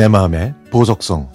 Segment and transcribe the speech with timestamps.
[0.00, 1.28] 내 마음의 보석성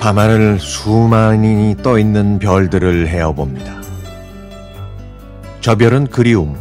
[0.00, 3.82] 밤하늘 수많이 떠있는 별들을 헤어봅니다.
[5.60, 6.56] 저 별은 그리움,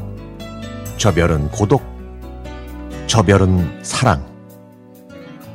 [0.98, 1.84] 저 별은 고독,
[3.08, 4.26] 저 별은 사랑,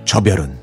[0.07, 0.58] 저 별은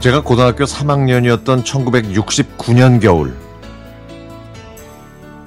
[0.00, 3.34] 제가 고등학교 3학년이었던 1969년 겨울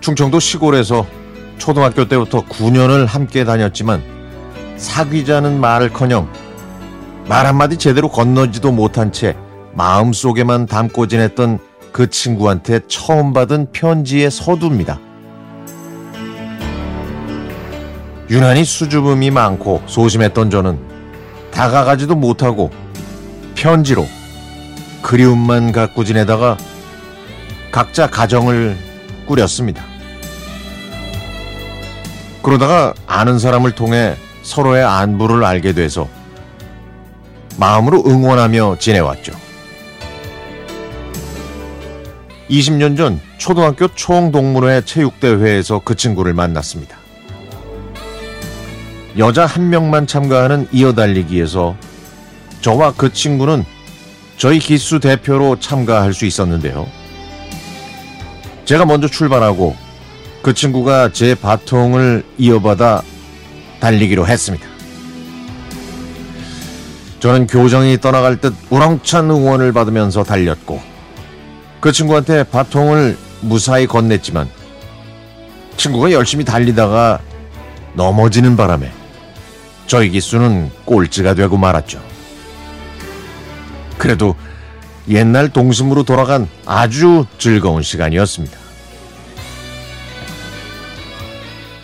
[0.01, 1.05] 충청도 시골에서
[1.57, 4.03] 초등학교 때부터 9년을 함께 다녔지만
[4.75, 6.27] 사귀자는 말을커녕
[7.29, 9.37] 말 한마디 제대로 건너지도 못한 채
[9.73, 11.59] 마음속에만 담고 지냈던
[11.93, 14.99] 그 친구한테 처음 받은 편지의 서두입니다.
[18.29, 20.77] 유난히 수줍음이 많고 소심했던 저는
[21.51, 22.69] 다가가지도 못하고
[23.55, 24.07] 편지로
[25.01, 26.57] 그리움만 갖고 지내다가
[27.71, 28.77] 각자 가정을
[29.25, 29.83] 꾸렸습니다.
[32.41, 36.07] 그러다가 아는 사람을 통해 서로의 안부를 알게 돼서
[37.57, 39.33] 마음으로 응원하며 지내왔죠.
[42.49, 46.97] 20년 전 초등학교 총동문회 체육대회에서 그 친구를 만났습니다.
[49.17, 51.75] 여자 한 명만 참가하는 이어달리기에서
[52.61, 53.65] 저와 그 친구는
[54.41, 56.87] 저희 기수 대표로 참가할 수 있었는데요.
[58.65, 59.75] 제가 먼저 출발하고
[60.41, 63.03] 그 친구가 제 바통을 이어받아
[63.79, 64.65] 달리기로 했습니다.
[67.19, 70.81] 저는 교정이 떠나갈 듯 우렁찬 응원을 받으면서 달렸고
[71.79, 74.47] 그 친구한테 바통을 무사히 건넸지만
[75.77, 77.19] 친구가 열심히 달리다가
[77.93, 78.91] 넘어지는 바람에
[79.85, 82.10] 저희 기수는 꼴찌가 되고 말았죠.
[84.01, 84.35] 그래도
[85.09, 88.57] 옛날 동심으로 돌아간 아주 즐거운 시간이었습니다.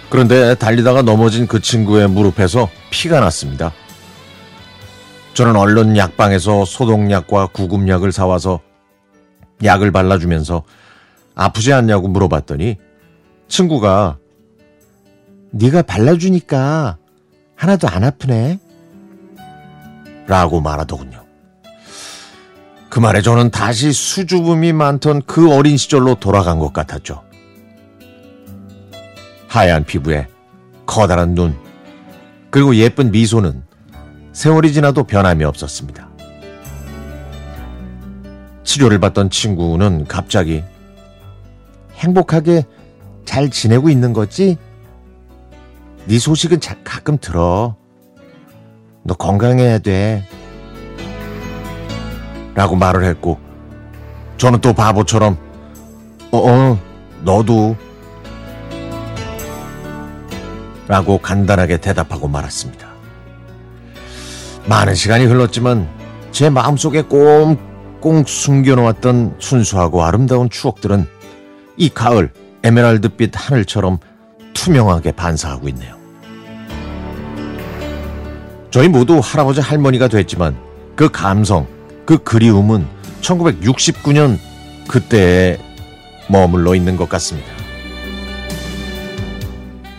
[0.09, 3.71] 그런데 달리다가 넘어진 그 친구의 무릎에서 피가 났습니다.
[5.35, 8.61] 저는 얼른 약방에서 소독약과 구급약을 사와서
[9.63, 10.63] 약을 발라주면서
[11.35, 12.77] 아프지 않냐고 물어봤더니
[13.47, 14.17] 친구가
[15.51, 16.97] 네가 발라주니까
[17.55, 18.57] 하나도 안 아프네
[20.25, 21.26] 라고 말하더군요.
[22.89, 27.23] 그 말에 저는 다시 수줍음이 많던 그 어린 시절로 돌아간 것 같았죠.
[29.47, 30.27] 하얀 피부에
[30.85, 31.55] 커다란 눈,
[32.49, 33.63] 그리고 예쁜 미소는
[34.31, 36.07] 세월이 지나도 변함이 없었습니다.
[38.63, 40.63] 치료를 받던 친구는 갑자기
[41.95, 42.65] 행복하게
[43.25, 44.57] 잘 지내고 있는 거지?
[46.05, 47.75] 네 소식은 자, 가끔 들어.
[49.03, 50.23] 너 건강해야 돼.
[52.57, 53.39] 라고 말을 했고,
[54.37, 55.37] 저는 또 바보처럼,
[56.31, 56.79] 어, 어,
[57.23, 57.75] 너도.
[60.87, 62.87] 라고 간단하게 대답하고 말았습니다.
[64.65, 65.87] 많은 시간이 흘렀지만
[66.31, 71.07] 제 마음속에 꽁꽁 숨겨놓았던 순수하고 아름다운 추억들은
[71.75, 72.31] 이 가을
[72.63, 73.99] 에메랄드빛 하늘처럼
[74.53, 75.95] 투명하게 반사하고 있네요.
[78.71, 80.57] 저희 모두 할아버지 할머니가 됐지만
[80.95, 81.67] 그 감성,
[82.07, 82.87] 그 그리움은
[83.19, 84.39] 1969년
[84.87, 85.57] 그때에
[86.29, 87.51] 머물러 있는 것 같습니다.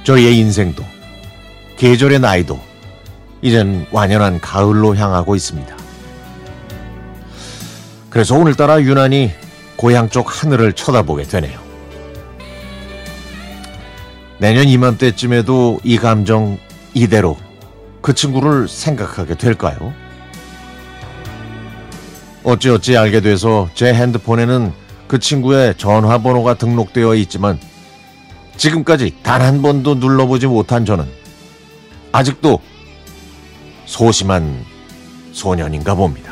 [0.04, 0.82] 저희의 인생도
[1.76, 2.58] 계절의 나이도
[3.42, 5.76] 이젠 완연한 가을로 향하고 있습니다.
[8.08, 9.30] 그래서 오늘따라 유난히
[9.76, 11.60] 고향 쪽 하늘을 쳐다보게 되네요.
[14.38, 16.58] 내년 이맘때쯤에도 이 감정
[16.94, 17.36] 이대로
[18.00, 19.92] 그 친구를 생각하게 될까요?
[22.44, 24.72] 어찌어찌 알게 돼서 제 핸드폰에는
[25.06, 27.59] 그 친구의 전화번호가 등록되어 있지만
[28.57, 31.07] 지금까지 단 한 번도 눌러보지 못한 저는
[32.12, 32.60] 아직도
[33.86, 34.65] 소심한
[35.33, 36.28] 소년인가 봅니다.